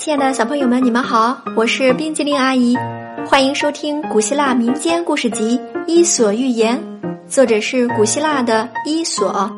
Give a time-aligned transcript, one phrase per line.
[0.00, 2.74] 亲爱的小朋友们，你们好，我是冰激凌阿姨，
[3.26, 6.82] 欢迎收听古希腊民间故事集《伊索寓言》，
[7.28, 9.54] 作者是古希腊的伊索。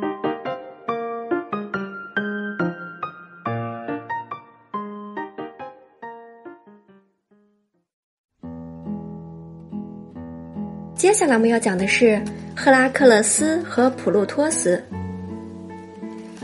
[10.97, 12.21] 接下来我们要讲的是
[12.57, 14.83] 赫拉克勒斯和普鲁托斯。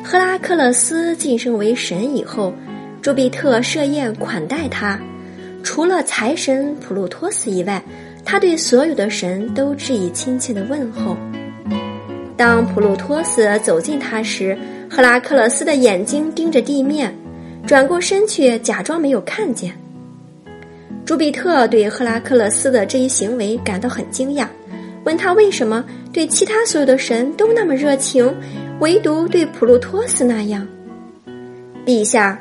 [0.05, 2.55] 赫拉克勒斯晋升为神以后。
[3.01, 5.01] 朱庇特设宴款待他，
[5.62, 7.83] 除了财神普鲁托斯以外，
[8.24, 11.16] 他对所有的神都致以亲切的问候。
[12.37, 14.59] 当普鲁托斯走近他时，
[14.91, 17.15] 赫拉克勒斯的眼睛盯着地面，
[17.66, 19.73] 转过身去假装没有看见。
[21.05, 24.46] 朱庇特对赫拉克勒斯的这一行为感到很惊讶，
[25.05, 28.30] 问他为什么对其他所有的神都那么热情，
[28.80, 30.66] 唯独对普鲁托斯那样。
[31.87, 32.38] 陛下。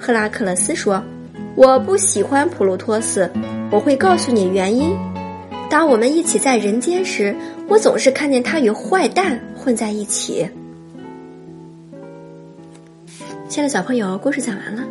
[0.00, 1.02] 赫拉克勒斯说
[1.54, 3.30] ：“我不喜欢普鲁托斯，
[3.70, 4.96] 我会告诉你原因。
[5.68, 7.36] 当我们一起在人间时，
[7.68, 10.48] 我总是看见他与坏蛋混在一起。”
[13.46, 14.82] 亲爱的小朋友，故事讲完了，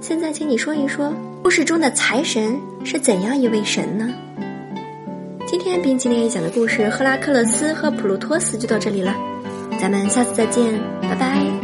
[0.00, 4.12] 现在请你说一说，故事中的财神是怎样一位神呢？
[5.46, 9.14] 今天冰淇淋讲的故事《赫拉克勒斯和普鲁托斯》就到这里了，
[9.80, 11.55] 咱们下次再见，拜拜。